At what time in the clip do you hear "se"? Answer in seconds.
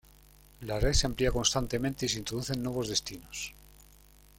0.93-1.05, 2.09-2.17